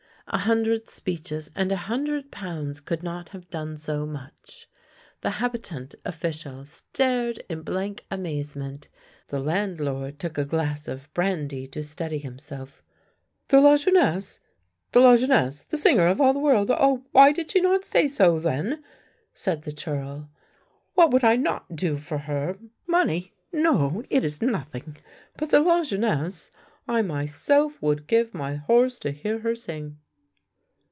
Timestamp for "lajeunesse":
13.59-14.39, 15.01-15.65, 25.59-26.53